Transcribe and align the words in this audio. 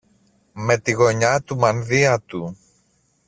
Με 0.53 0.77
τη 0.77 0.91
γωνιά 0.91 1.41
του 1.41 1.57
μανδύα 1.57 2.19
του 2.21 2.57